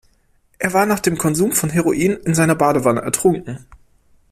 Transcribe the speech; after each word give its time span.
Er 0.57 0.73
war 0.73 0.87
nach 0.87 0.99
dem 0.99 1.15
Konsum 1.19 1.51
von 1.51 1.69
Heroin 1.69 2.13
in 2.13 2.33
seiner 2.33 2.55
Badewanne 2.55 3.01
ertrunken. 3.01 3.67